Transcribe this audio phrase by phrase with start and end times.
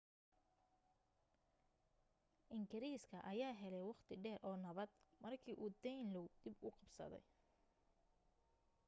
[2.57, 4.89] engiriiska ayaa helay waqti dheer oo nabad
[5.23, 7.23] marka uu danelaw dib u qabsaday